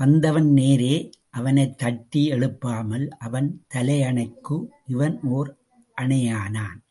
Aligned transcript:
வந்தவன் 0.00 0.48
நேரே 0.52 1.10
அவனைத்தட்டி 1.32 2.22
எழுப்பாமல் 2.30 3.08
அவன் 3.18 3.64
தலையணைக்கு 3.74 4.56
இவன் 4.86 5.20
ஓர் 5.22 5.56
அணையானான். 5.96 6.80